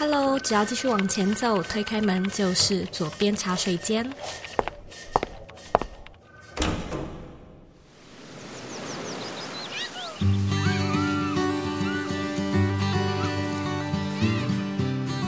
[0.00, 4.10] Hello，只要继续往前走，推开门就是左边茶水间。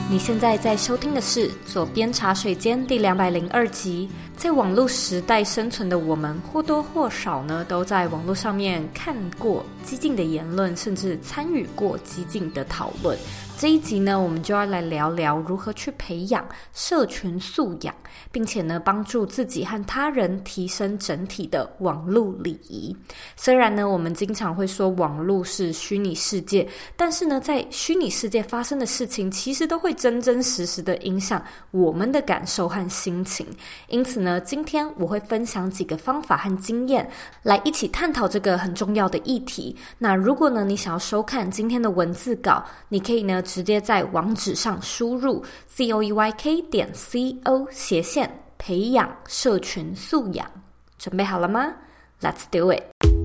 [0.09, 4.09] 你现在在收听的是《左边茶水间》第两百零二集。
[4.35, 13.15] 在网络时代生存的我们，或多或少呢，都在网络上面看过激进的言论，甚至参与过激进的讨论。
[13.55, 17.95] 这一集呢，我们就要来聊聊如何去培养社群素养，
[18.29, 22.93] 并且呢，帮助自己和他人提升整体的网络礼仪。
[23.37, 33.47] 虽然呢，我们经常会说网络是虚拟世界，但是呢，在虚拟世界发生的事情，其实都会真真实实的影响我们的感受和心情。
[33.87, 37.09] 因此呢，今天我会分享几个方法和经验，
[37.43, 39.73] 来一起探讨这个很重要的议题。
[39.97, 43.41] 那如果呢，你想要收看今天的文字稿，你可以呢。
[43.43, 50.49] 直接在网址上输入 c o e y k 点 c o 斜线培养社群素养，
[50.97, 51.73] 准备好了吗
[52.21, 53.22] ？Let's do it。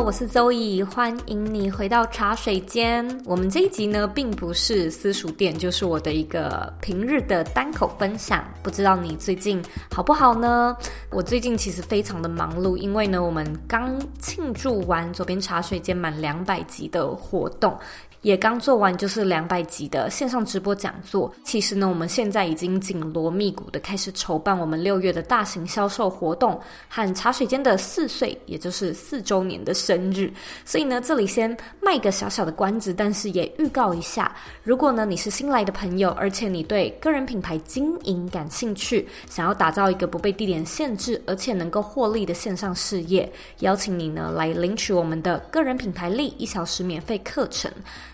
[0.00, 3.06] 我是周怡欢迎你回到茶水间。
[3.24, 8.44] 我们这一集呢，并不是私塾店，就是我的一个平日的单口分享。
[8.62, 10.76] 不知道你最近好不好呢？
[11.10, 17.76] 我最近其实非常的忙碌，因为呢，我们刚庆祝完左边茶水间满两百集的活动。
[18.22, 21.32] 也刚做完就是两百集的线上直播讲座。
[21.44, 30.32] 其实呢，我们现在已经紧锣密鼓的开始筹办我们六月的大型销售活动和茶水间的四岁，也就是四周年的生日。
[30.64, 47.68] 所以呢，这里先卖个小小的关子，但是也预告一下，如果呢你是新来的朋友，而且你对个人品牌经营感兴趣，想要打造一个不被地点限制，而且能够获利的线上事业，邀请你呢来领取我们的个人品牌力一小时免费课程。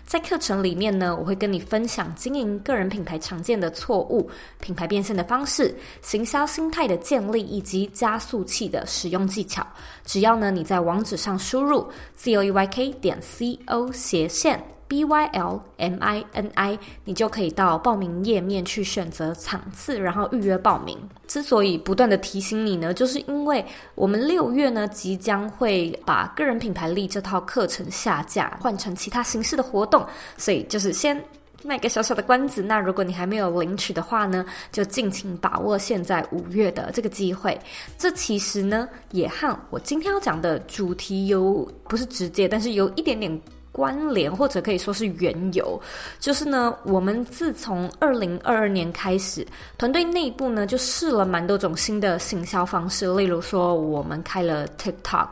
[0.09, 4.27] 在课程里面呢，我会跟你分享经营个人品牌常见的错误、
[4.59, 5.71] 品牌变现的方式、
[6.01, 9.63] 行销心态的建立以及加速器的使用技巧。
[10.03, 14.59] 只要呢你在网址上输入 c o e y k 点 c o 斜线。
[14.89, 20.97] B Y L M I N I，你就可以到报名页面去选择场次，然后预约报名。
[21.27, 23.63] 之所以不断的提醒你呢，就是因为
[23.93, 30.03] 我们六月呢即将会把个人品牌力这套课程下架，换成其他形式的活动，
[30.37, 31.23] 所以就是先
[31.63, 32.63] 卖个小小的关子。
[32.63, 37.55] 那如果你还没有领取的话呢，就尽情把握现在五月的这个机会。
[37.95, 43.39] 这其实呢也和我今天要讲的主题有不是直接，但是有一点点。
[43.79, 45.81] 关联或者可以说是缘由，
[46.19, 49.47] 就是呢，我们自从二零二二年开始，
[49.77, 55.29] 团队内部呢就试了蛮多种新的行销方式，例如说我们开了 TikTok。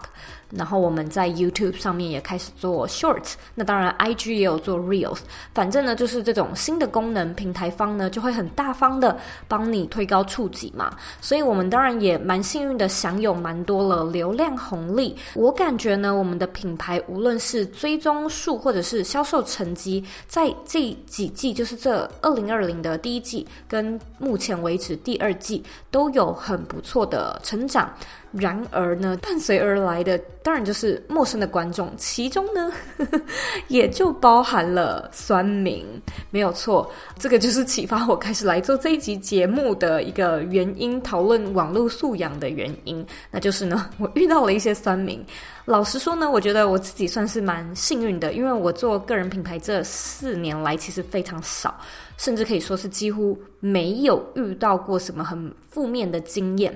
[0.49, 5.19] 然后我们在 YouTube 上面也开始做 Shorts，那当然 IG 也有做 Reels，
[5.53, 15.15] 反正呢就是这种新的功能，平台方呢就会很大方的帮你推高触及嘛，所以我们当然也蛮幸运的享有蛮多了流量红利。
[15.33, 27.93] 我感觉呢，我们的品牌无论是追踪数或者是销售成绩，在这几季，就是这二零二零的第一季跟目前为止第二季都有很不错的成长。
[28.31, 33.21] 然而呢，伴随而来的当然就是陌生的观众，其中呢，呵 呵
[33.67, 35.85] 也就包含了酸民，
[36.29, 45.23] 没有错，这个就是启发我开始来做这一集节目的一个原因，讨论网络素养的原因，那就是呢， 我遇到了一些酸民。
[45.65, 51.77] 老实说呢，我觉得我自己算是蛮幸运的，因为我做个人品牌这四年来其实非常少，
[52.15, 56.73] 甚至可以说是几乎没有遇到过什么很负面的经验。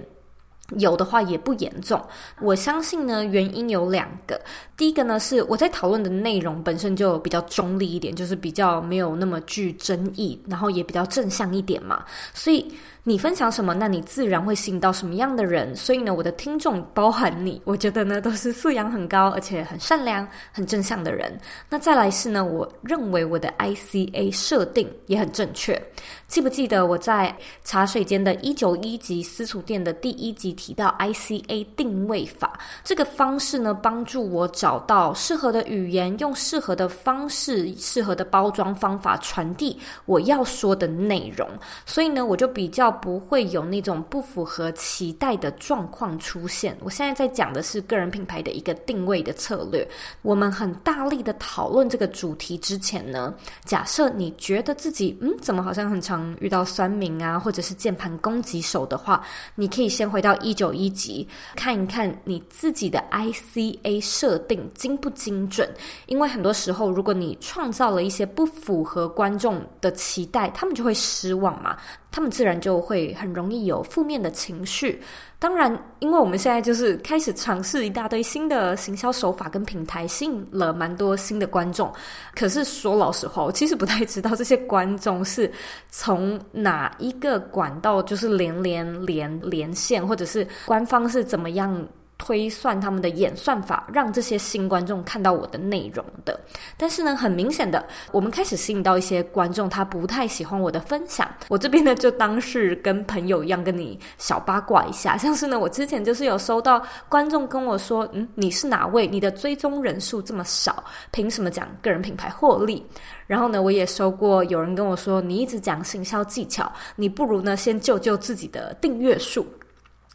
[0.78, 2.02] 有的话也不严重，
[2.40, 4.40] 我相信呢，原因有两个。
[4.76, 12.74] 第一个呢，是我在讨论的内容本身就比较中立一点，就是比较没有那么具争议，然后也比较正向一点嘛，所以。
[13.04, 15.76] 你分享什么，那你自然会吸引到什么样的人。
[15.76, 21.36] 所以呢，我的听众包含你，我觉得呢都是素养很高，而且很善良、很正向的人。
[21.68, 25.82] 那再来是呢，我认为我的 ICA 设定也很正确。
[26.28, 32.54] 记不记得我在茶水间的一九一集私厨店的第一集提到 ICA 定位法
[32.84, 41.50] 这个方式呢，帮助我找到适合的语言，用适合的方式、适合的包装方法传递我要说的内容。
[41.84, 42.91] 所以呢，我就比较。
[42.92, 46.78] 不会有那种不符合期待的状况出现。
[46.82, 49.88] 我现在在讲的是个人品牌的一个定位的策略。
[50.22, 53.34] 我们很大力的讨论这个主题之前呢，
[53.66, 65.70] 假设你觉得自己嗯，怎么好像很常遇到酸民啊，或者是键盘攻击手的话，你可以先回到一九一集看一看你自己的 ICA 设定精不精准。
[66.08, 71.78] 因为很多时候，如果你创造了一些不符合观众的期待，他们就会失望嘛。
[72.12, 75.02] 他们自然就会很容易有负面的情绪。
[75.40, 81.92] 当然，因为我们现在就是开始尝试一大堆新的行销手法跟平台，吸引了蛮多新的观众。
[82.36, 85.52] 可是说老实话，我其实不太知道这些观众是
[85.90, 91.88] 从哪一个管道，就是连连连连线，或者是官方是怎么样。
[92.22, 96.40] 推算他们的演算法，让这些新观众看到我的内容的。
[96.78, 101.28] 但是呢，很明显的，我们开始吸引到一些观众，他不太喜欢我的分享。
[101.50, 105.18] 我这边呢，就当是跟朋友一样，跟你小八卦一下。
[105.18, 106.80] 像是呢，我之前就是有收到
[107.10, 109.08] 观众跟我说：“嗯，你是哪位？
[109.08, 112.86] 你的追踪人数这么少，凭什么讲个人品牌获利？”
[113.26, 119.44] 然后呢，我也收过有人跟我说：“你一直讲行销技巧，你不如呢先救救自己的订阅数。”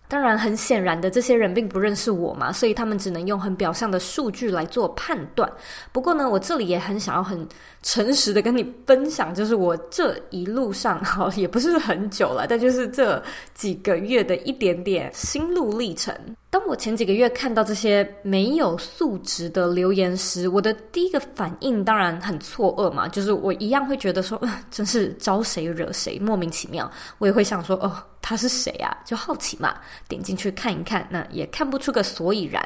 [0.09, 5.51] 当然，很显然的，这些人并不认识我嘛，所以他们只能用很表象的数据来做判断。
[5.93, 7.47] 不过呢，我这里也很想要很
[7.83, 13.21] 诚实的跟你分享，就是我这一路上， 好，也不是很久了，但就是这
[13.55, 16.15] 几个月的一点点心路历程。
[16.51, 26.91] 当我前几个月看到这些没有素质的留言时，我的第一个反应当然很错愕嘛，就是我一样会觉得说，呃， 真是招谁惹谁，莫名其妙。
[27.19, 27.93] 我也会想说，哦。
[28.29, 28.91] 他是谁啊？
[29.05, 29.77] 就好奇嘛，
[30.09, 32.61] 点进去看一看，那也看不出个所以然。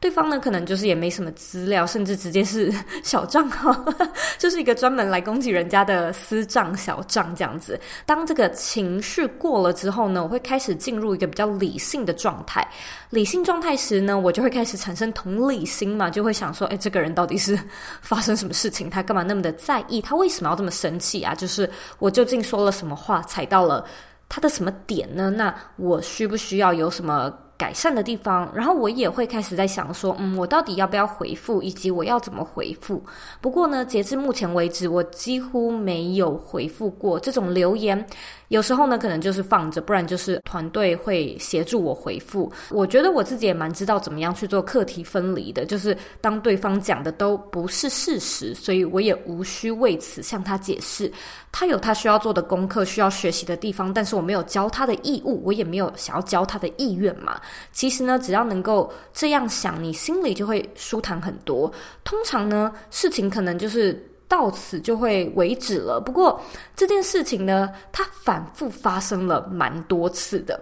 [0.00, 2.72] 对方呢，可能就是也没什么资料，甚至直接是
[3.04, 3.84] 小账号，
[4.40, 7.78] 就是一个专门来攻击人家的私账小账这样子。
[8.06, 12.66] 当这个情绪过了之后呢，我会开始进入一个比较理性的状态。
[13.10, 17.58] 理性状态时呢，我就会开始产生同理心嘛，就会想说，哎，这个人到底是
[18.00, 18.88] 发生什么事情？
[18.88, 20.00] 他干嘛那么的在意？
[20.00, 21.34] 他为什么要这么生气啊？
[21.34, 23.84] 就是我究竟说了什么话，踩到了
[24.34, 25.28] 他的什么点呢？
[25.28, 28.50] 那我需不需要有什么改善的地方？
[28.54, 33.02] 然后我也会开始在想说，嗯，我到底要不要回复，以及我要怎么回复？
[33.40, 38.04] 不过呢，截至目前为止，我几乎没有回复过这种留言。
[38.48, 42.52] 有时候呢，可能就是放着，不然就是团队会协助我回复。
[42.70, 51.10] 我觉得我自己也蛮知道怎么样去做课题分离的，就是当对方讲的都不是事实，所以我也无需为此向他解释。
[51.50, 57.40] 他有他需要做的功课，需要学习的地方，但是我没有教他的义务，我也没有想要教他的意愿嘛。
[57.72, 61.72] 其实呢，只要能够这样想，你心里就会舒坦很多。
[62.04, 64.08] 通常呢，事情可能就是。
[64.28, 66.00] 到此就会为止了。
[66.00, 66.40] 不过
[66.74, 70.58] 这件事情呢，它反复发生了蛮多次的，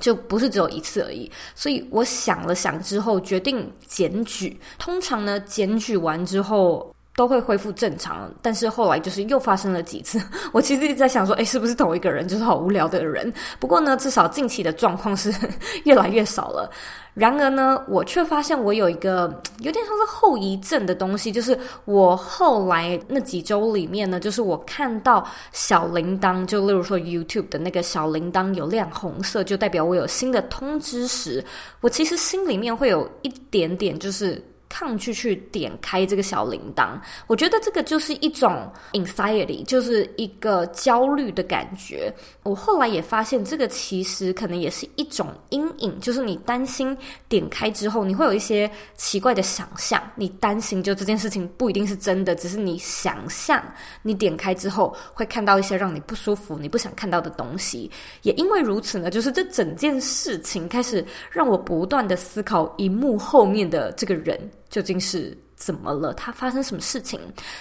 [0.00, 1.30] 就不是只有一次而已。
[1.54, 4.58] 所以我想了想之后，决定检举。
[4.80, 8.32] 通常呢，检举完之后都会恢复正常。
[8.40, 10.20] 但是后来就是又发生了几次。
[10.54, 12.28] 我其实一直在想说，诶，是不是同一个人？
[12.28, 13.32] 就是好无聊的人。
[13.58, 15.34] 不过呢，至少近期的状况是
[15.82, 16.70] 越来越少了。
[17.14, 19.26] 然而呢，我却发现我有一个
[19.58, 31.44] 有点像是后遗症的东西，就是我后来那几周里面呢，就是我看到小铃铛，就例如说 YouTube 的那个小铃铛有亮红色，就代表我有新的通知时，
[31.80, 34.40] 我其实心里面会有一点点就是。
[34.68, 42.12] 抗拒去点开这个小铃铛，我觉得这个就是一种 anxiety，就是一个焦虑的感觉。
[42.42, 46.96] 我后来也发现，这个其实可能也是一种阴影，就是你担心
[47.28, 50.02] 点开之后，你会有一些奇怪的想象。
[50.14, 53.62] 你担心就这件事情不一定是真的，只是你想象
[54.02, 57.90] 你点开之后会看到一些让你不舒服、你不想看到的东西。
[58.22, 64.38] 也因为如此呢，就是这整件事情开始让我不断的思考荧幕后面的这个人。
[64.70, 66.12] 究竟是怎么了？
[66.14, 67.20] 他发生什么事情？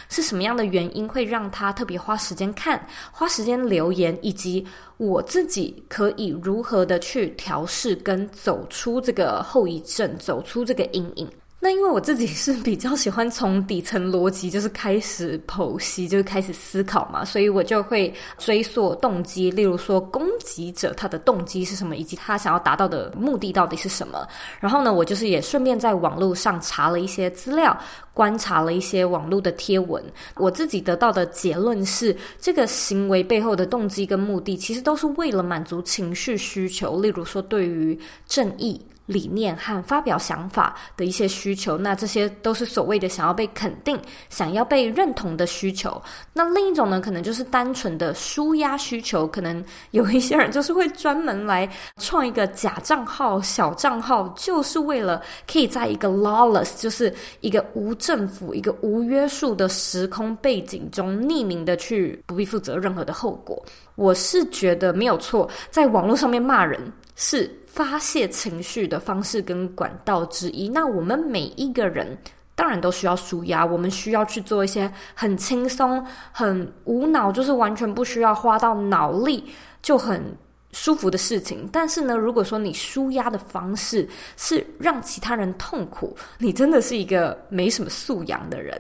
[0.09, 4.65] 是什么样的原因会让他特别花时间看、花时间留言，以及
[4.97, 11.29] 我自己可以如何的去调试跟走出这个后遗症、走出这个阴影？
[11.67, 24.25] 那因为我自己是比较喜欢从底层逻辑，就是开始剖析，就是开始思考嘛，所以我就会追溯动机，例如说攻击者他的动机是什么，以及他想要达到的目的到底是什么。
[24.61, 27.77] 然后呢，我就是也顺便在网络上查了一些资料，
[28.13, 30.01] 观察了一些网络的贴文，
[30.37, 38.79] 我自己得到的结论是，这个行为背后的动机跟目的，其实都是为了满足情绪需求，例如说对于正义。
[39.07, 43.99] 理念和发表想法的一些需求，那这些都是所谓的想要被肯定、
[44.29, 45.99] 想要被认同的需求。
[46.33, 49.25] 那另一种呢，可能就是单纯的舒压需求。
[49.25, 55.21] 可能有一些人就是会专门来创一个假账号、小账号，就是为了
[55.51, 63.63] 可以在一个 lawless，就是一个无政府、一个无约束的时空背景中，匿名的去不必负责任何的后果。
[63.95, 66.79] 我是觉得没有错，在网络上面骂人
[67.17, 72.17] 是发泄情绪的方式跟管道之一，那我们每一个人
[72.55, 79.43] 当然都需要舒压，我们需要去做一些很轻松、很无脑，就是完全不需要花到脑力，
[79.81, 80.23] 就很。
[80.71, 88.79] 舒服的事情，但是呢，如果说你舒压的方式是让其他人痛苦，你真的是一个没什么素养的人。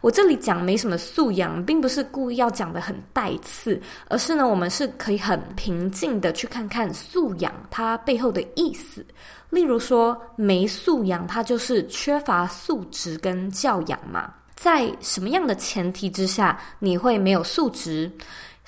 [0.00, 9.04] 我这里讲没什么素养，并不是故意要讲得很带刺，而是呢，我们是可以很平静的去看看素养它背后的意思。
[9.48, 14.34] 例如说，没素养，它就是缺乏素质跟教养嘛。
[14.54, 18.10] 在什么样的前提之下，你会没有素质？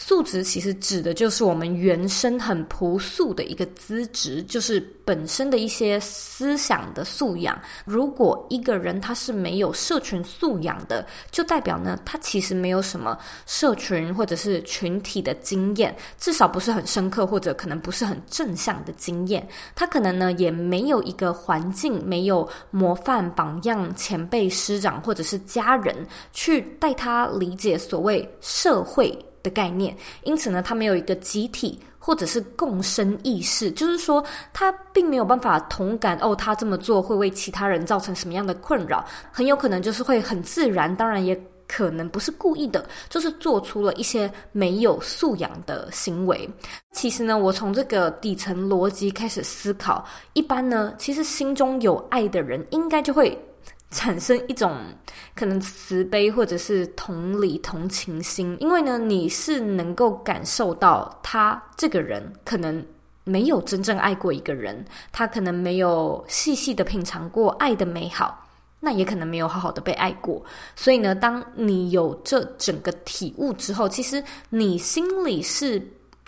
[0.03, 7.61] 素质其实指的就是我们原生很朴素的一个资质，就是本身的一些思想的素养。
[7.85, 19.47] 如果一个人他是没有社群素养的，就代表呢，他其实没有什么社群或者是群体的经验，至少不是很深刻，或者可能不是很正向的经验。
[19.75, 25.95] 他可能呢也没有一个环境，没有模范榜样、前辈师长或者是家人
[26.33, 46.49] 去带他理解所谓社会的概念，因此呢，他没有一个集体或者是共生意识，就是说，他并没有办法同感哦，他这么做会为其他人造成什么样的困扰，很有可能就是会很自然，当然也可能不是故意的，就是做出了一些没有素养的行为。
[46.93, 53.39] 其实呢，我从这个底层逻辑开始思考，一般呢，其实心中有爱的人，应该就会。
[53.91, 54.77] 产生一种
[55.35, 62.85] 可能慈悲或者是同理同情心，因为呢，你是能够感受到他这个人可能
[63.25, 68.47] 没有真正爱过一个人，他可能没有细细的品尝过爱的美好，
[68.79, 70.43] 那也可能没有好好的被爱过。
[70.77, 75.81] 所以呢，当你有这整个体悟之后，其实你心里是。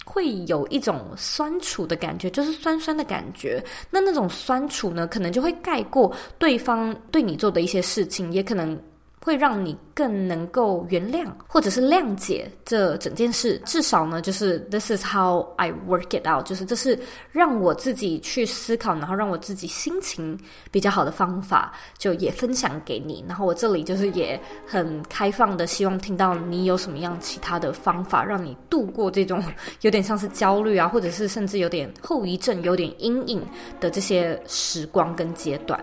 [0.05, 3.63] 会有一种酸楚的感觉，就是酸酸的感觉。
[3.91, 8.79] 那那种酸楚呢，可能就会盖过对方对你做的一些事情，也可能。
[9.25, 16.99] 会让你更能够原谅或者是谅解这整件事，至少呢，就是 This is how I work it out，就是这是
[17.31, 20.39] 让我自己去思考，然后让我自己心情
[20.71, 23.25] 比较好的方法，就也分享给你。
[23.29, 29.43] 然后我这里就是也很开放的，希望听到你有什么样其他的方法，让你度过这种
[29.83, 33.41] 有点像是焦虑啊，或者是甚至有点后遗症、有点阴影
[33.79, 35.79] 的这些时光跟阶段。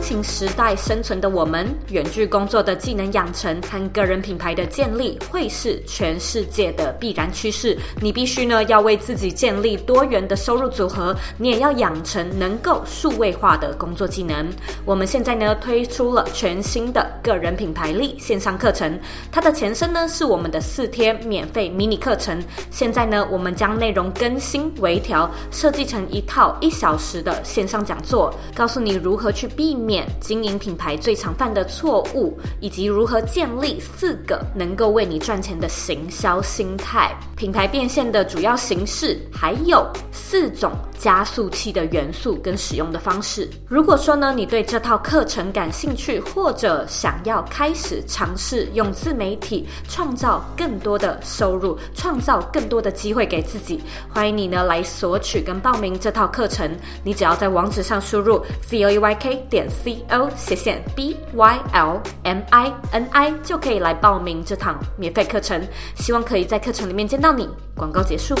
[0.00, 7.76] 情时代生存的我们，远距工作的技能养成和个人品牌的建立会是全世界的必然趋势。
[8.00, 14.48] 你必须呢要为自己建立多元的收入组合，你也要养成能够数位化的工作技能。
[14.84, 18.98] 我们现在呢推出了全新的个人品牌力线上课程，
[19.32, 22.42] 它的前身呢是我们的四天免费迷你课程。
[22.70, 29.80] 现在呢我们将内容更新微调，设计成一套一小时的线上讲座，告诉你如何去避。
[29.80, 29.89] 免
[30.20, 37.14] 经营品牌最常犯的错误，以及如何建立四个能够为你赚钱的行销心态。
[37.36, 40.70] 品牌变现的主要形式，还有四种
[41.00, 43.48] 加速器的元素跟使用的方式。
[43.66, 53.80] 如果说呢，你对这套课程感兴趣，或者想要开始尝试用自媒体创造更多的收入，创造更多的机会给自己，
[54.10, 56.70] 欢迎你呢来索取跟报名这套课程。
[57.02, 63.08] 你只要在网址上输入 c o e y k 点 c o 斜线 b y l m i n
[63.12, 65.60] i 就可以来报名这堂免费课程。
[65.96, 67.30] 希望可以在课程里面见到。
[67.32, 68.34] 你广告结束。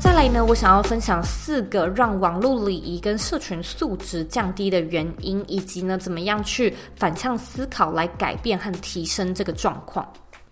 [0.00, 0.44] 再来呢？
[0.44, 10.06] 我想要分享四个让网络礼仪跟社群素质降低的原因，以及呢，怎么样去反向思考来改变和提升这个状况。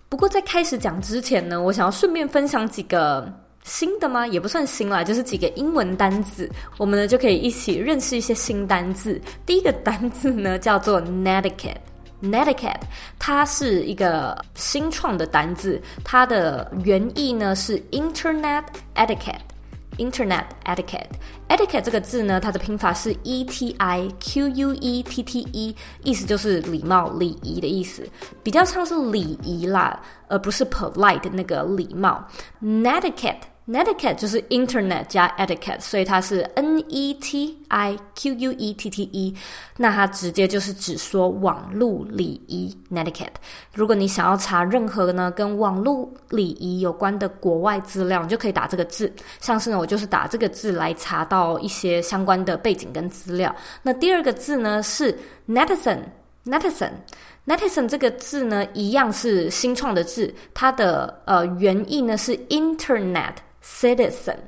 [0.09, 4.26] 不过在开始讲之前呢，我想要顺便分享几个新的吗？
[4.26, 9.21] 也不算新啦，就是几个英文单字，我们呢就可以一起认识一些新单字。
[9.45, 11.76] 第一个单字呢叫做 netiquette。
[12.23, 12.81] Netiquette，
[13.19, 28.09] 它是一个新创的单字，它的原意呢是 Internet Etiquette，Internet Etiquette，Etiquette 这个字呢，它的拼法是 E T I Q U E T T E，意思就是礼貌、礼仪的意思，
[28.43, 32.27] 比较像是礼仪啦，而不是 polite 那个礼貌。
[32.63, 33.56] Netiquette。
[33.69, 39.35] Netiquette 就是 Internet 加 Etiquette，所以它是 N E T I Q U E T T E。
[39.77, 43.35] 那它直接就是只说网络礼仪 Netiquette。
[43.75, 49.13] 如果你想要查任何呢跟网络礼仪有关的国外资料，你就可以打这个字。
[49.41, 53.53] 像是呢，我就是打这个字来查到一些相关的背景跟资料。
[53.83, 55.19] 那第二个字呢是
[55.49, 63.33] Netizen，Netizen，Netizen 这个字呢一样是新创的字，它的呃原意呢是 Internet。
[63.67, 64.41] citizen.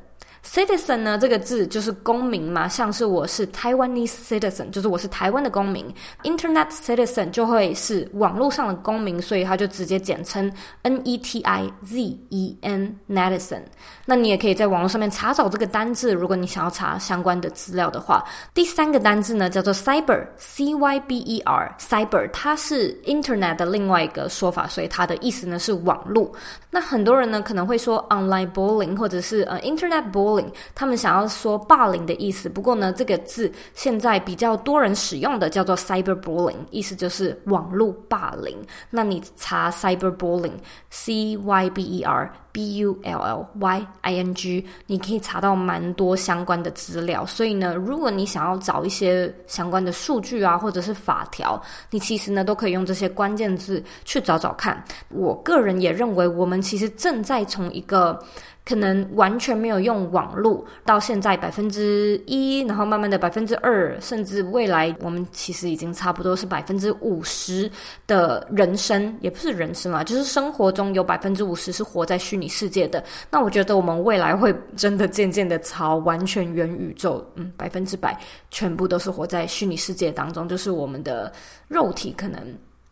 [0.50, 5.86] Citizen 呢这个字就是公民嘛，像是我是 Taiwanese citizen，就是我是台湾的公民。
[6.22, 10.50] Internet citizen 就会是网络上的公民，所以它就直接简称
[10.82, 11.98] N E T I Z
[12.30, 13.62] E N，Netizen。
[14.06, 18.24] 那你也可以在网络上面查找这个单字，如果你想要查相关的资料的话。
[18.54, 26.32] 第三个单字呢叫做 cyber，C Y B E R，cyber 它是 Internet 的另外一个说法，所以它的意思呢是网络。
[26.70, 30.37] 那很多人呢可能会说 online bullying 或者是呃 internet bullying，
[30.74, 32.48] 他们想要说霸凌的意思。
[32.48, 38.56] 不过呢，这个字现在比较多人使用的叫做 cyber bullying，意思就是网络霸凌。
[38.90, 47.26] 那你查 cyber bullying，C Y B E R B U L L Y I N G，你可以查到蛮多相关的资料。
[47.26, 54.84] 所以呢，如果你想要找一些相关的数据啊，或者是法条，你其实呢都可以用这些关键字去找找看。
[55.08, 56.58] 我个人也认为我们。
[56.68, 58.22] 其实正在从一个
[58.68, 67.70] 可能完全没有用网络，到现在百分之一，然后慢慢的百分之二，甚至未来我们其实已经差不多是百分之五十
[68.06, 73.02] 的人生，也不是人生啦，就是生活中有百分之五十是活在虚拟世界的。
[73.30, 78.20] 那我觉得我们未来会真的渐渐的朝完全元宇宙，嗯，百分之百
[78.50, 81.32] 全部都是活在虚拟世界当中，就是我们的
[81.68, 82.38] 肉体可能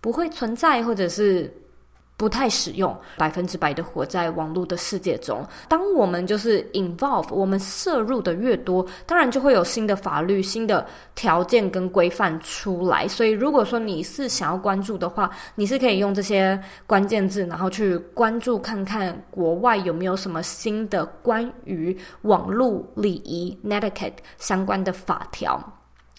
[0.00, 1.52] 不会存在，或者是。
[2.16, 5.46] 不太使用，百分之百的活在网络的世界中。
[5.68, 13.06] 当我们就是 involve，我们摄入的越多，当然就会有新的法律、新的条件跟规范出来。
[13.06, 25.62] 所以，如果说你是想要关注的话，你是可以用这些关键字，然后去关注看看国外有没有什么新的关于网络礼仪 netiquette 相关的法条。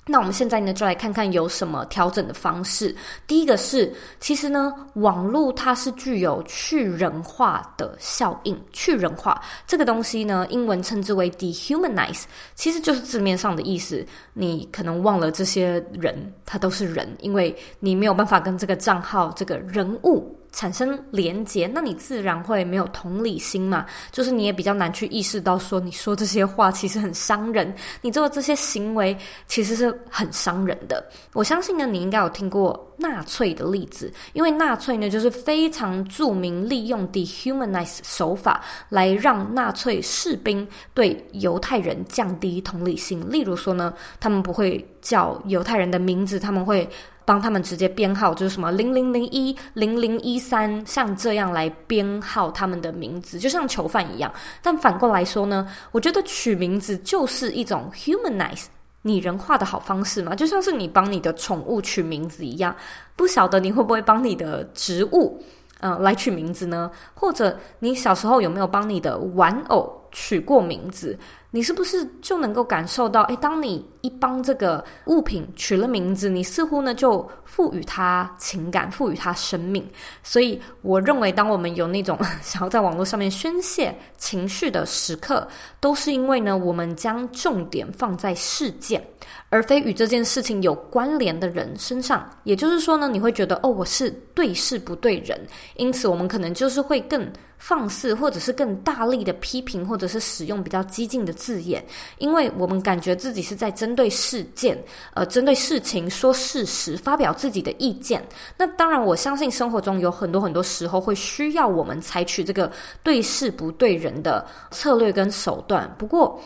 [0.09, 2.95] 那我们现在呢，就来看看有什么调整的方式。
[3.27, 8.57] 第一个是，其实呢，网络它是具有去人化的效应。
[8.71, 12.23] 去人化这个东西呢，英文称之为 dehumanize，
[12.55, 14.05] 其实就是字面上的意思。
[14.33, 20.36] 你可能忘了这些人，他都是人，因为你没有办法跟这个账号、这个人物。
[20.57, 23.85] 产生连结，那你自然会没有同理心嘛？
[24.11, 29.15] 就是你也比较难去意识到，说你说这些话其实很伤人，你做的这些行为
[29.45, 31.07] 其实是很伤人的。
[31.33, 43.23] 我相信呢，你应该有听过纳粹的例子，因为纳粹呢就是非常著名，利用 dehumanize 手法来让纳粹士兵对犹太人降低同理心。
[43.29, 46.89] 例如说呢，他们不会叫犹太人的名字，他们会。
[47.27, 54.31] 帮他们直接编号，就是什么零零零一零零一三，像这样来编号他们的名字，就像囚犯一样。
[54.61, 58.67] 但反过来说呢，我觉得取名字就是一种 humanize
[59.01, 62.73] 拟人化的好方式嘛，就像是你帮你的宠物取名字一样。
[63.17, 65.43] 不晓得你会不会帮你的植物，
[65.81, 66.89] 嗯、来取名字呢？
[67.13, 71.19] 或者你小时候有没有帮你的玩偶取过名字？
[71.49, 79.89] 你是不是就能够感受到，诶，当你一帮这个物品取了名字，你似乎呢就赋予它情感，赋予它生命。
[80.21, 85.47] 所以，我认为，当我们有那种 想要在网络上面宣泄情绪的时刻，
[85.79, 89.01] 都是因为呢，我们将重点放在事件，
[89.49, 92.29] 而非与这件事情有关联的人身上。
[92.43, 95.39] 也就是说呢，你会觉得，哦，我是对事不对人，
[95.77, 97.25] 因此我们可能就是会更。
[97.57, 101.83] 放肆，或者是更大力的批评，或者是使用比较激进的字眼，
[102.17, 104.77] 因为我们感觉自己是在针对事件，
[105.13, 108.25] 呃，针对事情说事实，发表自己的意见。
[108.57, 112.71] 那当然，我相信生活中有很多很多时候会需要我们采取这个
[113.03, 115.93] 对事不对人的策略跟手段。
[115.97, 116.39] 不过，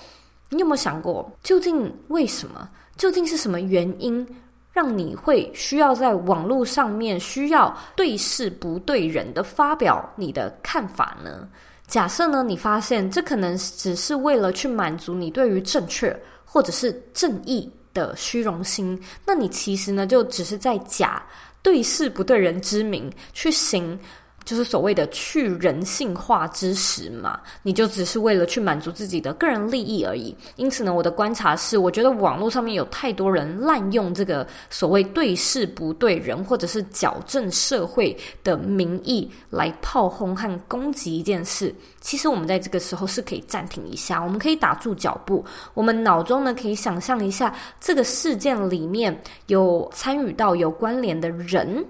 [0.50, 2.70] 你有没有想过，究竟为什么？
[2.98, 4.26] 究竟是什么原因？
[4.72, 11.48] 让你会需要在网络上面需要对事不对人的发表你的看法呢？
[11.88, 21.22] 假设呢，你发现这可能只是为了去满足你对于正确或者是正义的虚荣心，那你其实呢就只是在假
[21.62, 24.00] 对事不对人之名去行。
[24.44, 30.36] 就是所谓的去人性化之时嘛，你就只是为了去满足自己的个人利益而已。
[30.56, 41.74] 因此呢，我的观察是，我觉得网络上面有太多人滥用这个所谓对事不对人，或者是矫正社会的名义来炮轰和攻击一件事。
[42.02, 49.16] 其实我们在这个时候是可以暂停一下，我们可以打住脚步，我们脑中呢可以想象一下这个事件里面
[49.48, 51.86] 有参与到有关联的人，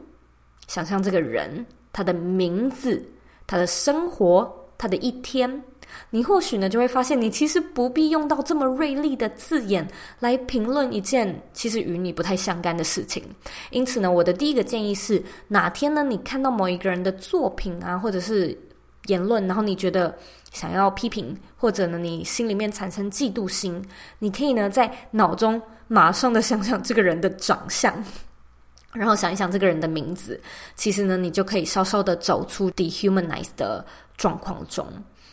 [0.67, 1.65] 想象这个人。
[1.93, 3.03] 他的名字，
[3.45, 5.63] 他的生活，他的一天，
[6.09, 9.85] 你或许呢就会发现，你其实不必用到这么锐利的字眼
[10.19, 13.23] 来评论一件其实与你不太相干的事情。
[13.71, 18.57] 因此呢，我的第一个建议是，哪天呢你看到某一个人的作品啊，或者是
[19.07, 20.15] 言论，然后你觉得
[20.51, 23.83] 想要批评，或者呢你心里面产生嫉妒心，
[24.19, 27.93] 你可以呢在脑中马上的想想这个人的长相。
[28.93, 30.39] 然后想一想这个人的名字，
[30.75, 33.85] 其实呢，你就可以稍稍的走出 dehumanize 的
[34.17, 34.85] 状况中。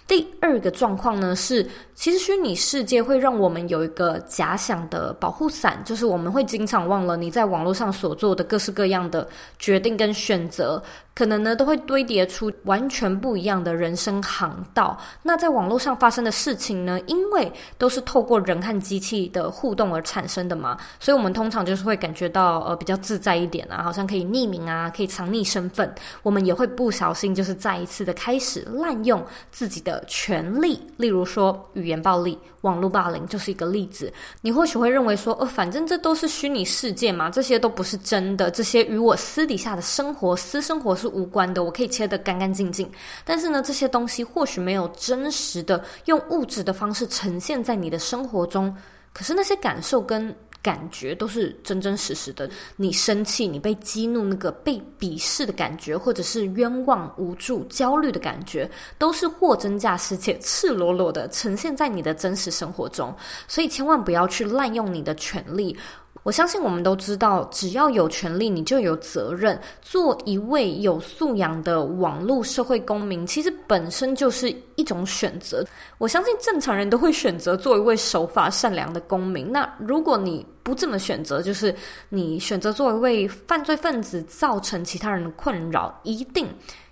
[0.06, 10.82] 第二个状况呢是，其实虚拟世界会让我们有一个假想的保护伞，就是我们会经常忘了你在网络上所做的各式各样的决定跟选择。
[11.18, 14.96] 可能呢，都会堆叠出完全不一样的人生航道。
[15.20, 25.92] 那在网络上发生的事情呢，因为都是透过人和机器的互动而产生的嘛，所以我们通常就是会感觉到呃比较自在一点啊，好像可以匿名啊，可以藏匿身份。
[26.22, 34.12] 我们也会不小心就是再一次的开始滥用自己的权利，例如说语言暴力、网络霸凌就是一个例子。
[34.40, 42.90] 你或许会认为说，呃，反正这都是虚拟世界嘛，这些都不是真的，这些与我私底下的生活、私生活是无关的，我可以切得干干净净。
[43.24, 48.74] 但是呢，这些东西或许没有真实的用物质的方式呈现在你的生活中，
[49.12, 52.50] 可是那些感受跟感觉都是真真实实的。
[52.76, 58.68] 你生气，你被激怒，那个被鄙视的感觉，或者是冤枉、无助、焦虑的感觉，
[58.98, 63.14] 都是货真价实且赤裸裸的呈现在你的真实生活中。
[63.46, 65.74] 所以千万不要去滥用你的权利。
[66.28, 69.58] 我相信我们都知道，只要有权利，你就有责任。
[69.80, 75.64] 做一位有素养的网络社会公民，其实本身就是一种选择。
[75.96, 79.50] 我相信正常人都会选择做一位守法善良的公民。
[79.50, 81.74] 那如果你不这么选择，就是
[82.10, 86.46] 你选择做一位犯罪分子，造成其他人的困扰，一定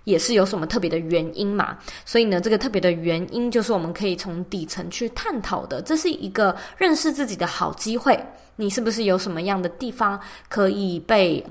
[0.07, 1.77] 也是有什么特别的原因嘛。
[2.05, 5.81] 所以呢，这个特别的原因就是我们可以从底层去探讨的。
[5.81, 8.17] 这是一个认识自己的好机会。
[8.55, 11.45] 你是不是有什么样的地方可以被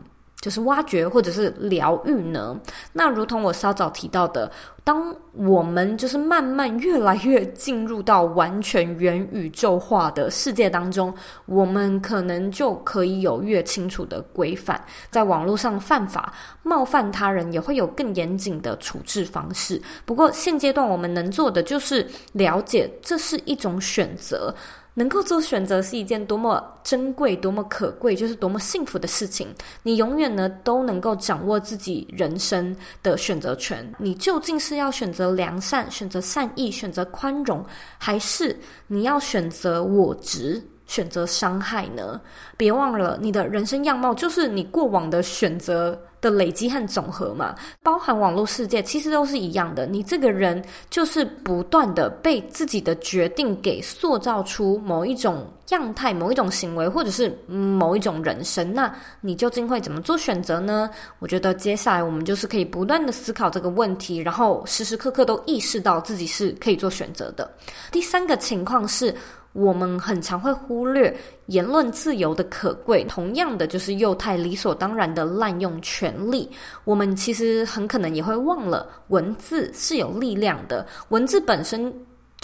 [0.47, 2.57] 就是挖掘或者是疗愈呢？
[2.93, 4.49] 那如同我稍早提到的，
[4.85, 11.13] 当我们就是慢慢越来越进入到完全元宇宙化的世界当中，
[11.47, 14.81] 我们可能就可以有越清楚的规范，
[15.11, 16.33] 在网络上犯法
[16.63, 19.83] 冒犯他人也会有更严谨的处置方式。
[20.05, 24.55] 不过现阶段我们能做的就是了解这是一种选择。
[24.99, 29.47] 能够做选择是一件多么珍贵、多么可贵，就是多么幸福的事情。
[29.83, 33.87] 你永远呢都能够掌握自己人生的选择权。
[33.99, 37.63] 你究竟是要选择良善、选择善意、选择宽容，
[37.99, 42.21] 还是你要选择我执、选择伤害呢？
[42.57, 49.87] 别忘了，你的人生样貌就是你过往的选择的累积和总和嘛，包含网络世界，其实都是一样的。
[49.87, 58.73] 你这个人就是不断的被自己的决定给塑造出某一种样态、某一种行为，或者是某一种人生。
[58.73, 60.89] 那你究竟会怎么做选择呢？
[61.19, 67.51] 我觉得接下来我们就是可以不断的思考这个问题，然后时时刻刻都意识到自己是可以做选择的。
[67.91, 69.15] 第三个情况是。
[69.57, 71.17] 我们很常会忽略
[71.47, 76.49] 言论自由的可贵，同样的就是又太理所当然的滥用权力。
[76.85, 81.93] 我们其实很可能也会忘了，文字是有力量的，文字本身。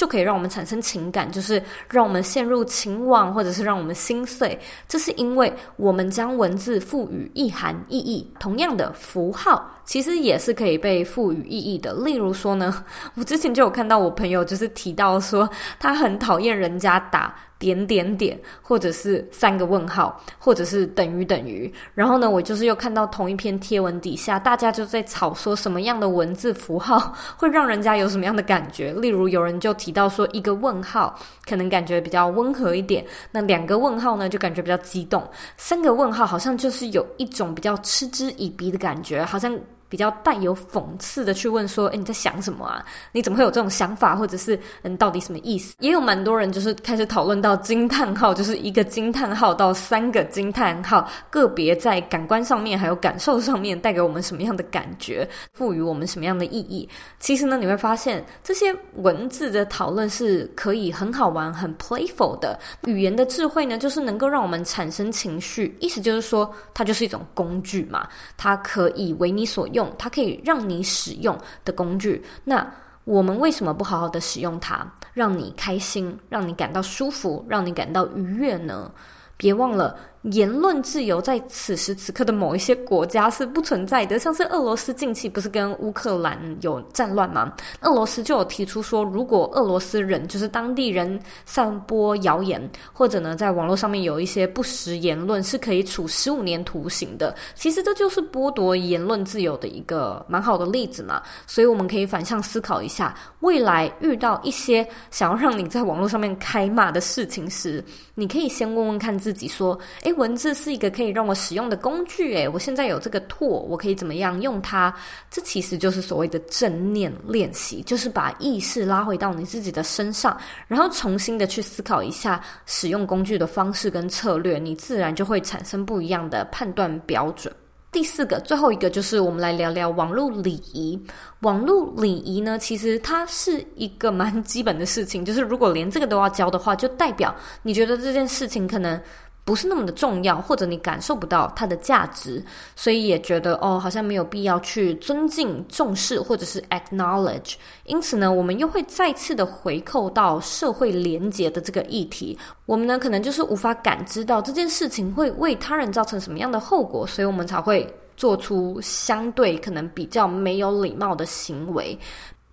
[0.02, 4.58] 就可以让我们产生情感，就是让我们陷入情网，或者是让我们心碎。
[4.88, 8.28] 这是因为我们将文字赋予意涵、意义。
[8.40, 11.92] 同样的符号，其实也是可以被赋予意义的。
[11.92, 12.84] 例如说呢，
[13.14, 17.32] 我之前就有看到我朋友就是提到说，他很讨厌人家打。
[17.62, 21.72] 点点点，或者是三个问号，或者是等于等于。
[21.94, 28.92] 然后呢，我就是又看到同一篇贴文底下，大家就在吵说什么样的文字符号 会让人家有什么样的感觉。
[28.94, 35.22] 例如，有人就提到说，一个问号可能感觉比较温和一点，那两个问号呢就感觉比较激动，
[35.56, 39.56] 三个问号好像就是有一种比较嗤之以鼻的感觉，好像。
[39.92, 42.82] 比较带有讽刺的去问说：“诶，你在想什么啊？
[43.12, 44.16] 你怎么会有这种想法？
[44.16, 56.88] 或者是嗯，到底什么意思？”也有蛮多人就是开始讨论到惊叹号，就是一个惊叹号到三个惊叹号，个别在感官上面还有感受上面带给我们什么样的感觉，赋予我们什么样的意义。
[57.18, 62.58] 其实呢，你会发现这些文字的讨论是可以很好玩、很 playful 的。
[62.86, 72.22] 语言的智慧呢，就是能够让我们产生情绪，意思就是说，它就是一种工具嘛，它可以为你所用，它可以让你使用的工具。
[72.44, 72.66] 那
[73.04, 78.90] 我们为什么不好好的使用它，让你开心，让你感到舒服，让你感到愉悦呢？
[79.36, 79.96] 别忘了。
[80.22, 87.52] 言论自由在此时此刻的某一些国家是不存在的，像是俄罗斯近期不是跟乌克兰有战乱吗？
[87.80, 97.34] 俄罗斯就有提出说，如果俄罗斯人就是当地人散播谣言，或者呢在网络上面有一些不实言论，是可以处十五年徒刑的。
[97.56, 101.20] 其实这就是剥夺言论自由的一个蛮好的例子嘛。
[101.48, 110.11] 所以我们可以反向思考一下，未来遇到一些想要让你在网络上面开骂的事情时，你可以先问问看自己说，诶。
[110.12, 114.94] 文字是一个可以让我使用的工具，诶，我现在有这个拓，我可以怎么样用它？
[115.30, 127.52] 这其实就是所谓的正念练习，就是把意识拉回到你自己的身上，然后重新的去思考一下使用工具的方式跟策略，你自然就会产生不一样的判断标准。
[127.90, 130.98] 第四个，最后一个就是我们来聊聊网络礼仪。
[131.40, 138.98] 网络礼仪呢，其实它是一个蛮基本的事情，就是如果连这个都要教的话，就代表你觉得这件事情可能。
[139.44, 142.44] 不是那么的重要，或者你感受不到它的价值，
[142.76, 147.54] 所以也觉得哦，好像没有必要去尊敬、重视或者是 acknowledge。
[147.84, 152.38] 因此呢，我们又会再次的回扣到社会连结的这个议题。
[152.66, 161.98] 我们呢，可能就是无法感知到这件事情会为他人造成什么样的后果，所以我们才会做出相对可能比较没有礼貌的行为。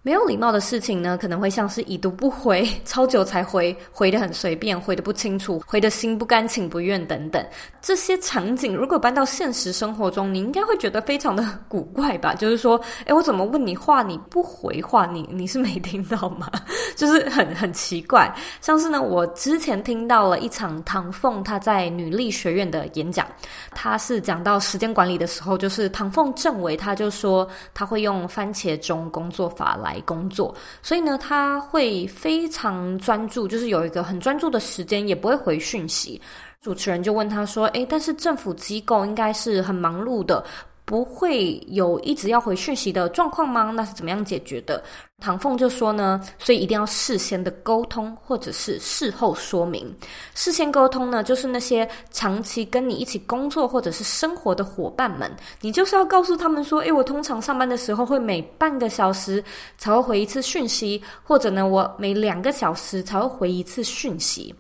[0.10, 7.46] 没有礼貌的事情呢，可能会像是已读不回、 超久才回、回得很随便、回得不清楚、回得心不甘情不愿等等。
[7.80, 12.34] 这些场景如果搬到现实生活中，你应该会觉得非常的古怪吧？
[12.34, 16.50] 就是说，诶，我怎么问你话你不回话，你你是没听到吗？
[16.98, 18.34] 就是很很奇怪。
[18.62, 23.28] 像是呢，我之前听到了一场唐凤他在女力学院的演讲，
[23.76, 29.99] 他是讲到时间管理的时候，就是唐凤政委他就说他会用番茄钟工作法来。
[30.02, 36.22] 工作，所以呢，他会非常专注，就是有一个很专注的时间，也不会回讯息。
[36.62, 40.44] 主持人就问他说：“诶，但是政府机构应该是很忙碌的。”
[40.90, 43.72] 不会有一直要回讯息的状况吗？
[43.76, 44.84] 那是怎么样解决的？
[45.22, 49.96] 唐凤就说呢，所以一定要事先的沟通，或者是事后说明。
[50.34, 59.44] 事先沟通呢，就是那些长期跟你一起工作或者是生活的伙伴们，你就是要告诉他们说，诶，我通常上班的时候会每半个小时
[59.78, 64.56] 才会回一次讯息，或者呢，我每两个小时才会回一次讯息。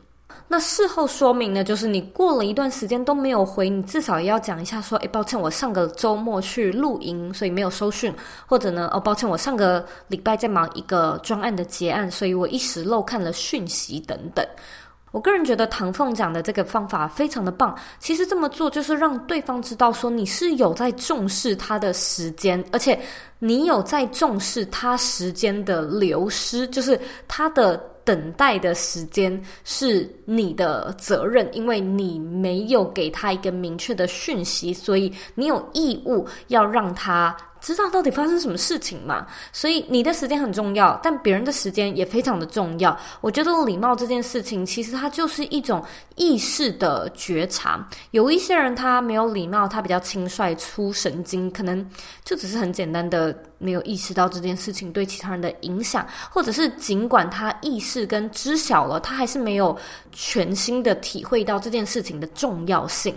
[0.51, 8.11] 那事后说明呢，就是你过了一段时间都没有回，你至少也要讲一下，说，诶，抱歉，我上个周末去露营，所以没有收讯，
[8.47, 14.43] 或者呢，哦，抱歉，我上个礼拜在忙一个专案的结案，所以我一时漏看了讯息等等。
[15.11, 17.75] 我个人觉得唐凤讲的这个方法非常的棒。
[17.99, 22.99] 其实这么做就是让对方知道说你是有在重视他的时间，而且
[23.39, 27.75] 你有在重视他时间的流失，就是他的
[28.09, 37.37] 等待的时间是你的责任，因为你没有给他一个明确的讯息，所以你有义务要让他。
[37.61, 39.25] 知道到底发生什么事情嘛？
[39.51, 42.97] 所以你的时间很重要，但别人的时间也非常的重要。
[43.21, 45.83] 我觉得礼貌这件事情，其实它就是一种
[46.15, 47.87] 意识的觉察。
[48.11, 51.85] 有一些人他没有礼貌，他比较轻率、粗神经，可能
[52.23, 59.77] 就只是很简单的没有意识到这件事情对其他人的影响，或者是尽管他意识跟知晓了，他还是没有
[60.11, 63.13] 全新的体会到这件事情的重要性。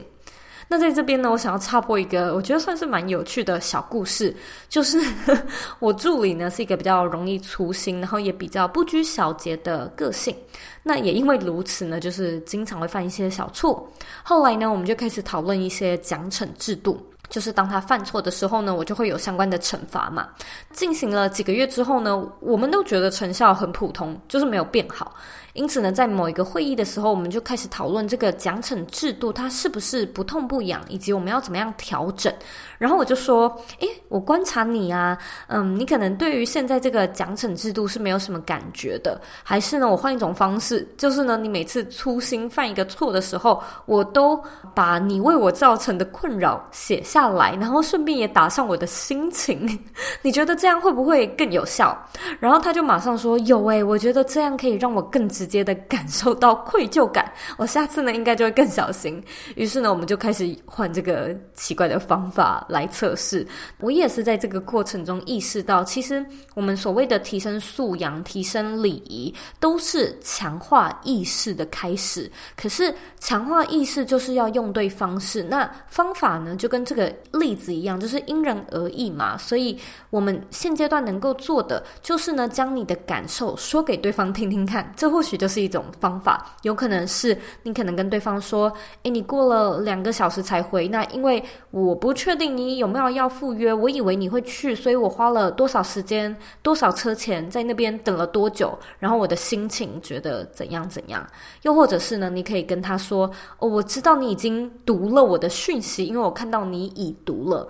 [0.68, 4.34] 那在这边呢，我想要插播一个我觉得算是蛮有趣的小故事，
[4.68, 5.00] 就是
[5.80, 10.34] 我助理呢是一个比较容易粗心，然后也比较不拘小节的个性。
[10.82, 13.88] 那也因为如此呢，就是经常会犯一些小错。
[14.22, 17.00] 后来呢，我们就开始讨论一些奖惩制度。
[17.28, 20.28] 就是当他犯错的时候呢，我就会有相关的惩罚嘛。
[20.70, 25.14] 进行了几个月之后呢，我们都觉得成效很普通，就是没有变好。
[25.54, 32.32] 因此呢，在某一个会议的时候，我们就开始讨论这个奖惩制度，它是不是不痛不痒，以及我们要怎么样调整。
[32.78, 33.48] 然后我就说
[33.80, 35.16] ：“诶，我观察你啊，
[35.48, 44.38] 嗯，你可能对于现在这个奖惩制度是没有什么感觉的，还是呢，我换一种方式，就是呢，你每次粗心犯一个错的时候，我都
[44.74, 49.78] 把你为我造成的困扰写下。”来，然后顺便也打上我的心情。
[50.22, 51.96] 你觉得这样会不会更有效？
[52.40, 57.32] 然后他就马上说：“有诶，我觉得这样可以让我更直接的感受到愧疚感。
[57.58, 59.20] 我下次呢，应该就会更小心。”
[59.56, 63.44] 于是呢，我们就开始换这个奇怪的方法来测试。
[63.80, 66.24] 我也是在这个过程中意识到，其实
[66.54, 72.30] 我们所谓的提升素养、提升礼仪，都是强化意识的开始。
[72.56, 79.36] 可是强化意识就是要用对方式，那方法呢，就跟这个例子一样，就是因人而异嘛。
[79.36, 79.76] 所以
[80.10, 84.92] 我们现阶段能够做的，就是呢，将你的感受说给对方听听看。
[84.96, 88.72] 这或许就是一种方法，有可能是你可能跟对方说
[89.04, 101.26] ：“诶，你过了两个小时才回，那因为我不确定你有没有要赴约，我以为你会去，所以我花了多少时间、多少车钱在那边等了多久，然后我的心情觉得怎样怎样。”
[101.62, 107.68] 又或者是呢，你可以跟他说：“哦，我知道你已经读了我的讯息，因为我看到你已读了，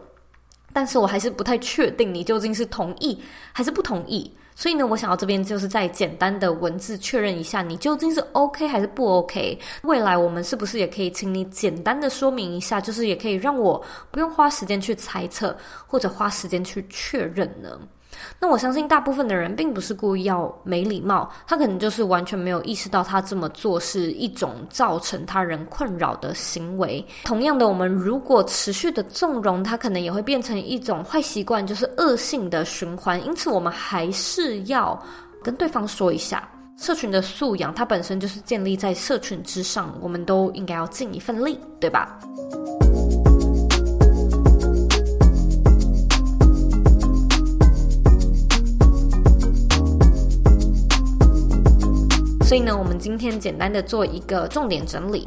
[0.72, 3.20] 但是我还是不太确定你究竟是同意
[3.53, 4.33] 还是不同意。
[4.55, 9.59] 所以呢，我想要这边就是再简单的文字确认一下，你究竟是 OK 还是不 OK。
[9.83, 17.81] 未来我们是不是也可以请你简单的说明一下，就是也可以让我不用花时间去猜测，或者花时间去确认呢？”
[18.38, 27.05] 那我相信大部分的人并不是故意要没礼貌，他可能就是完全没有意识到他这么做是一种造成他人困扰的行为。
[27.25, 33.25] 同样的，我们如果持续的纵容，他可能也会变成一种坏习惯，就是恶性的循环。
[33.25, 35.01] 因此，我们还是要
[35.42, 42.18] 跟对方说一下，社群的素养它本身就是建立在社群之上，我们都应该要尽一份力，对吧？
[52.53, 55.27] 所以呢，我们今天简单的做一个重点整理。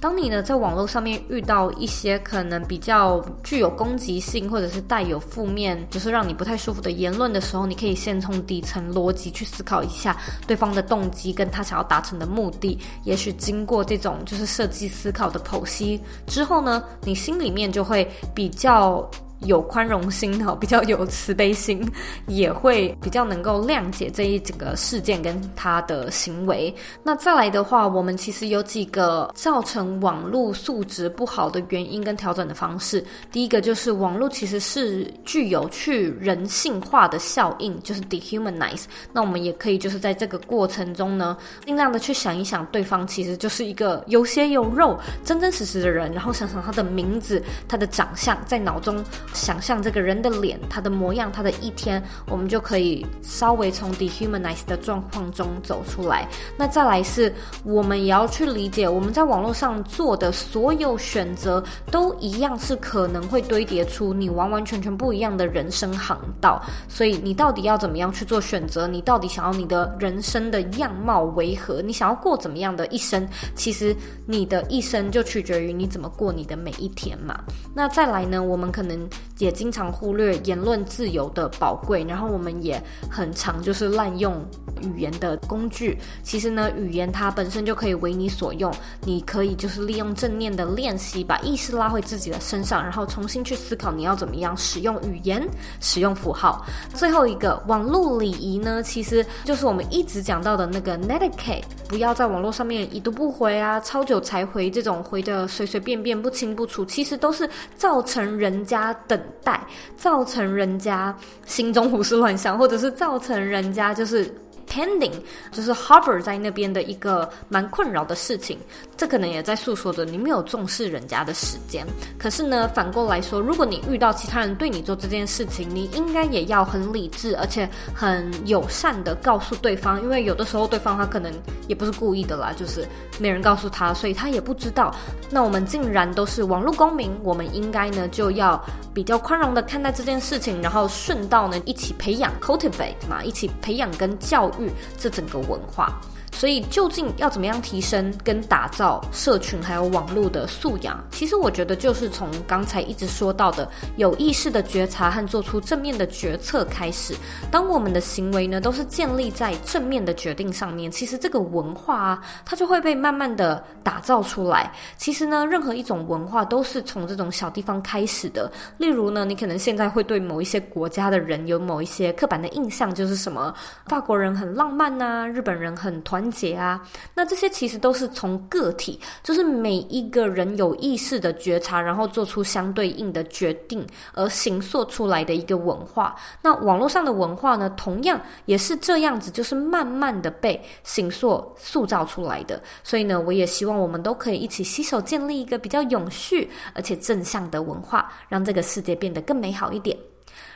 [0.00, 10.16] 当你呢在网络上面遇到一些可能比较具有攻击性，或者是带有负面，就是让你不太舒服的言论的时候，你可以先从底层逻辑去思考一下
[10.48, 12.76] 对方的动机跟他想要达成的目的。
[13.04, 19.08] 也许经过这种就是设计思考的剖析之后呢，你心里面就会比较。
[19.40, 21.86] 有宽容心哈，比较有慈悲心，
[22.26, 26.74] 也会比较能够谅解这一整个事件跟他的行为。
[27.02, 33.04] 那再来的话，我们其实有几个造成网络素质不好的原因跟调整的方式。
[33.30, 38.84] 第一个就是网络其实是具有去人性化的效应，就是 dehumanize。
[39.12, 49.04] 那我们也可以就是在这个过程中呢，尽量的去想一想，对方其实就是一个有血有肉、真真实实的人，然后想想他的名字、他的长相，在脑中。
[49.34, 56.26] 想象这个人的脸，他的模样，他的一天，我们就可以稍微从 dehumanize 的状况中走出来。
[56.56, 66.62] 那再来是，我们也要去理解，我们在网络上做的所有选择，都一样是可能会堆叠出你完完全全不一样的人生航道。
[66.88, 68.86] 所以，你到底要怎么样去做选择？
[68.86, 71.82] 你到底想要你的人生的样貌为何？
[71.82, 73.28] 你想要过怎么样的一生？
[73.56, 73.94] 其实，
[74.26, 77.36] 你的一生就取决于你怎么过你的每一天嘛。
[77.74, 78.94] 那再来呢，我们可能。
[79.38, 84.44] 也经常忽略言论自由的宝贵，然后我们也很常就是滥用
[84.80, 85.98] 语言的工具。
[86.22, 88.72] 其实呢，语言它本身就可以为你所用，
[89.04, 95.42] 你可以就是利用正念的练习，把意识拉回自己的身上，然后重新去思考你要怎么样使用语言、
[95.80, 96.64] 使用符号。
[96.94, 109.60] 最后一个网络礼仪呢，其实就是我们一直讲到的那个 netiquette，不要在网络上面已读不回啊，超久才回这种回的随随便便、不清不楚，其实都是造成人家等待，
[109.96, 114.32] 造成人家心中胡思乱想，或者是造成人家就是。
[114.66, 115.12] pending
[115.52, 118.58] 就是 hover 在那边的一个蛮困扰的事情，
[118.96, 121.86] 这可能也在诉说着你没有重视人家的时间。
[122.18, 131.32] 可是呢，反过来说，如果你遇到其他人对你做这件事情，你应该也要很理智，而且很友善的告诉对方，因为有的时候对方他可能
[131.66, 132.86] 也不是故意的啦，就是
[133.18, 134.94] 没人告诉他，所以他也不知道。
[135.30, 146.00] 那我们既然都是网络公民，我们应该呢就要比较宽容的看待这件事情，然后顺道呢一起培养 cultivate 嘛，一起培养跟教育这整个文化。
[146.34, 151.02] 所以，究竟要怎么样提升跟打造社群还有网络的素养？
[151.12, 157.14] 其实我觉得就是从刚才一直说到的有意识的觉察和做出正面的决策开始。
[157.52, 164.72] 当我们的行为呢都是建立在正面的决定上面，其实这个文化啊，它就会被慢慢的打造出来。
[164.96, 168.50] 其实呢，任何一种文化都是从这种小地方开始的。
[168.76, 173.54] 例如呢，你可能现在会对某一些国家的人有某一些刻板的印象，就是什么
[173.86, 176.23] 法国人很浪漫呐，日本人很团。
[176.30, 176.80] 节啊。
[177.14, 186.14] 那这些其实都是从个体，就是每一个人有意识的觉察，然后做出相对应的决定而形塑出来的一个文化。
[186.42, 192.62] 那网络上的文化呢，同样也是这样子，就是慢慢的被形塑塑造出来的。
[192.82, 199.96] 所以呢，我也希望我们都可以一起携手建立一个比较永续而且正向的文化，让这个世界变得更美好一点。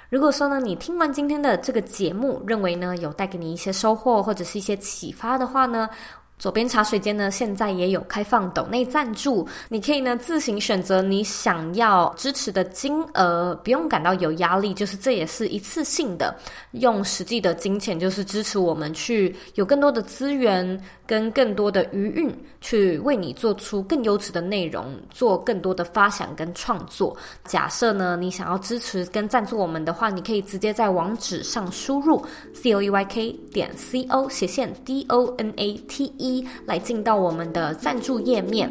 [0.09, 5.91] 如果说呢，你听完今天的这个节目，认为呢有带给你一些收获或者是一些启发的话呢，
[6.39, 16.33] 左边茶水间呢，现在也有开放抖内赞助，你可以呢自行选择你想要支持的金额，不用感到有压力，就是这也是一次性的，
[16.73, 27.17] 用实际的金钱就是支持我们去有更多的资源跟更多的余韵，去为你做出更优质的内容，做更多的发想跟创作。
[27.47, 32.25] 假设呢你想要支持跟赞助我们的话，你可以直接在网址上输入
[32.55, 36.28] c o e y k 点 c o 斜线 d o n a t e。
[36.29, 38.71] 一来进到我们的赞助页面。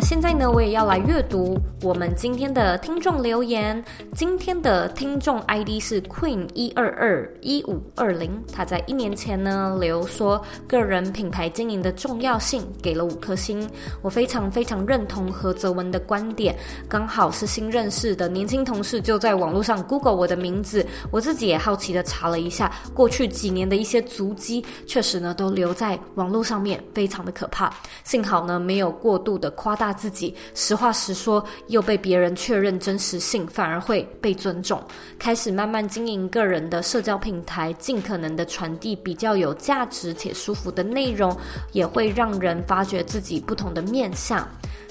[0.00, 3.82] 现在呢，我也要来阅读我们今天的听众留言。
[4.14, 13.68] 今天的听众 ID 是 Queen 一二二一五二零，他在一年前呢留说个人品牌经营的重要性，给了五颗星。
[14.00, 16.54] 我非常非常认同何泽文的观点。
[16.88, 27.72] 刚好是新认识的年轻同事就在网络上 Google 我的名字，我自己也好奇的查了一下过去几年的一些足迹，确实呢都留在网络上面，非常的可怕。
[28.04, 29.87] 幸好呢没有过度的夸大。
[29.92, 34.82] 自己实话实说，又被别人确认真实性，反而会被尊重。
[35.18, 41.36] 开始慢慢经营个人的社交平台，尽可能的传递比较有价值且舒服的内容，
[41.72, 44.46] 也会让人发掘自己不同的面相。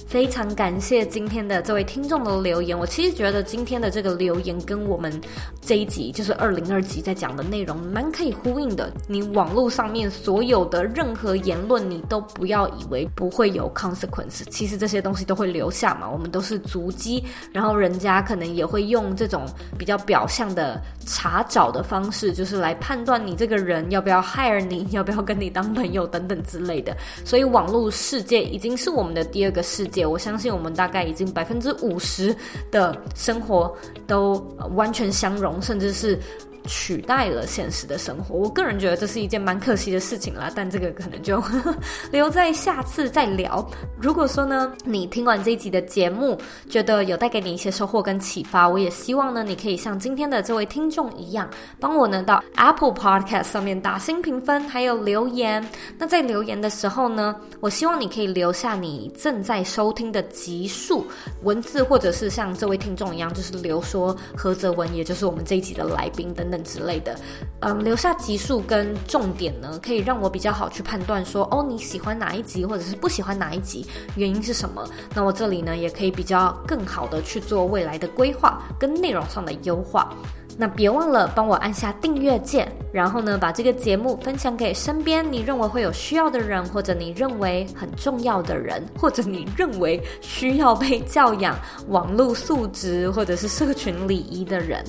[0.08, 2.80] 非常感谢今天的这位听众的留言。
[2.80, 5.12] 我其实觉得今天的这个留言跟我们
[5.60, 8.90] 这一集就是二零二集在讲的内容蛮可以呼应的。
[9.06, 16.10] 你网络上面所有的任何言论，你都不要以为不会有 consequence，其实这些东西都会留下嘛。
[16.10, 19.46] 我们都是足迹，然后人家可能也会用这种
[19.78, 26.96] 比较表象的查找的方式，就是来判断你这个人要不要 hire 你，要不要跟你当朋友等等之类的。
[27.26, 29.97] 所以网络世界已经是我们的第二个世界。
[30.06, 32.36] 我相信我们大概已经百分之五十
[32.72, 33.76] 的生活
[34.06, 34.34] 都
[34.76, 36.20] 完全相融，甚至是。
[36.68, 40.52] 取代了现实的生活，我个人觉得这是一件蛮可惜的事情啦。
[40.54, 41.42] 但这个可能就
[42.12, 43.68] 留在下次再聊。
[44.00, 46.38] 如果说呢，你听完这一集的节目，
[46.70, 51.50] 觉得有带给你一些收获跟启发，我也希望呢，你可以像今天的这位听众一样，
[51.80, 55.66] 帮我呢到 Apple Podcast 上面打星评分，还有留言。
[55.98, 61.06] 那在留言的时候呢，我希望你可以留下你正在收听的集数
[61.44, 66.57] 文字，或者是像这位听众一样，就是留说何泽文，也就是我们这一集的来宾等等。
[66.64, 67.16] 之类的，
[67.62, 73.86] 嗯，留下集数跟重点呢，可以让我比较好去判断说，哦，你喜欢哪一集，或者是不喜欢哪一集，
[74.16, 74.88] 原因是什么？
[75.14, 80.14] 那我这里呢，也可以比较更好的去做未来的规划跟内容上的优化。
[80.60, 91.56] 那别忘了帮我按下订阅键，然后呢，把这个节目分享给身边你认为会有需要的人，或者你认为很重要的人，或者你认为需要被教养
[91.90, 94.84] 网络素质或者是社群礼仪的人。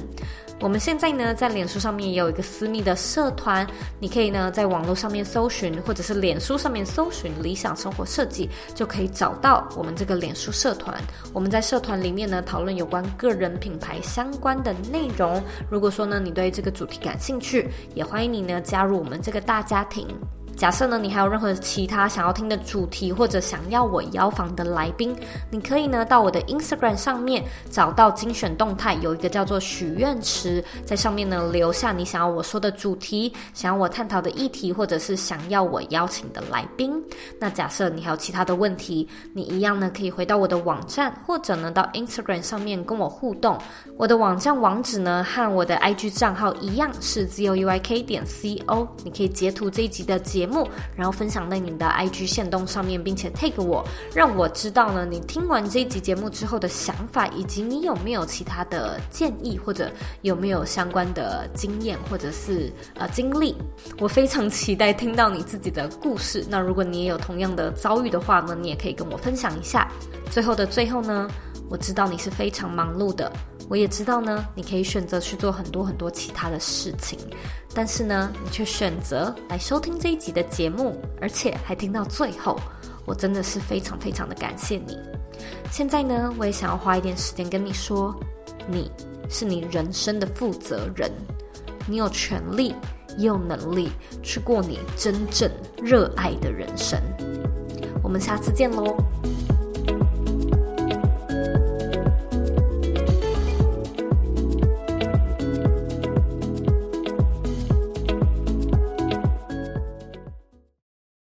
[0.60, 3.64] 我们现在呢，在脸书上面也有一个私密的社团，
[4.00, 11.00] 你可以呢在网络上面搜寻，或者是脸书上面搜寻“理想生活设计”，就可以找到我们这个脸书社团。
[11.32, 15.40] 我们在社团里面呢，讨论有关个人品牌相关的内容。
[15.70, 20.08] 如果说呢，你对这个主题感兴趣，也欢迎你呢加入我们这个大家庭。
[20.58, 25.14] 假设呢，你还有任何其他想要听的主题，或者想要我邀访的来宾，
[25.52, 36.92] 你可以呢到我的 Instagram 上面找到精选动态，有一个叫做许愿池，在上面呢留下你想要我说的主题，想要我探讨的议题，或者是想要我邀请的来宾。
[37.38, 43.56] 那假设你还有其他的问题，你一样呢可以回到我的网站，或者呢到 Instagram 上面跟我互动。
[43.96, 50.66] 我的网站网址呢和我的 IG 账号一样是 z o u y k 点 c o，你可以截图这一集的节目。
[50.96, 53.84] 然后分享在你的 IG 限动上面，并且 tag 我，
[54.14, 59.90] 让我知道呢，你听完这一集节目之后的想法，以及你有没有其他的建议，或者
[60.22, 63.54] 有没有相关的经验，或者是呃经历。
[64.00, 66.44] 我非常期待听到你自己的故事。
[66.48, 69.88] 那如果你也有同样的遭遇的话呢，你也可以跟我分享一下。
[70.30, 71.28] 最后的最后呢，
[71.68, 73.30] 我知道你是非常忙碌的。
[73.68, 77.18] 我也知道呢你可以选择去做很多很多其他的事情
[77.74, 82.58] 但是呢你却选择来收听这一集的节目而且还听到最后。
[83.04, 84.98] 我真的是非常非常的感谢你。
[85.70, 88.14] 现在呢我也想要花一点时间跟你说
[88.66, 88.90] 你
[89.30, 91.10] 是你人生的负责人。
[91.86, 92.74] 你有权利
[93.16, 93.88] 也有能力
[94.22, 95.50] 去过你真正
[95.82, 97.00] 热爱的人生。
[98.02, 98.94] 我们下次见喽